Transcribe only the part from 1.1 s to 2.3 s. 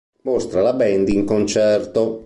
concerto.